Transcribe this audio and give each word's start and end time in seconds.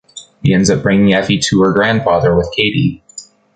He 0.41 0.51
ends 0.55 0.71
up 0.71 0.81
bringing 0.81 1.13
Effy 1.13 1.39
to 1.39 1.61
her 1.61 1.73
grandfather, 1.73 2.35
with 2.35 2.51
Katie. 2.55 3.03